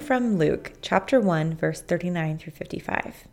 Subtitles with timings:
[0.00, 3.28] from Luke chapter 1, verse 39 through 55.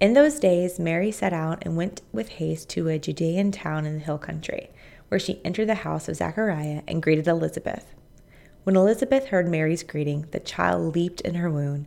[0.00, 3.94] In those days, Mary set out and went with haste to a Judean town in
[3.94, 4.70] the hill country,
[5.06, 7.94] where she entered the house of Zechariah and greeted Elizabeth.
[8.64, 11.86] When Elizabeth heard Mary's greeting, the child leaped in her womb.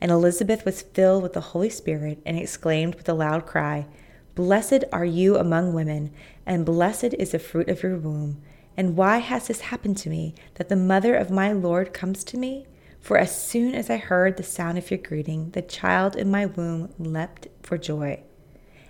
[0.00, 3.86] And Elizabeth was filled with the Holy Spirit and exclaimed with a loud cry,
[4.34, 6.10] Blessed are you among women,
[6.44, 8.42] and blessed is the fruit of your womb.
[8.76, 12.36] And why has this happened to me, that the mother of my Lord comes to
[12.36, 12.66] me?
[13.00, 16.46] For as soon as I heard the sound of your greeting, the child in my
[16.46, 18.22] womb leapt for joy.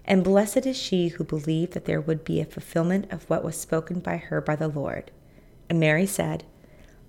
[0.05, 3.57] And blessed is she who believed that there would be a fulfillment of what was
[3.57, 5.13] spoken by her by the Lord.
[5.69, 6.43] And Mary said,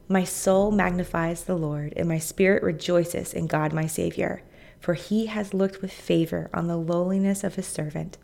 [0.07, 4.43] My soul magnifies the Lord, and my spirit rejoices in God my Savior,
[4.79, 8.19] for he has looked with favor on the lowliness of his servant.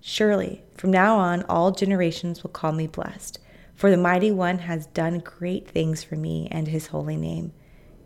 [0.00, 3.40] Surely, from now on, all generations will call me blessed,
[3.74, 7.52] for the mighty one has done great things for me and his holy name.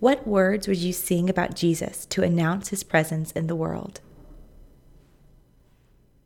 [0.00, 4.00] What words would you sing about Jesus to announce his presence in the world?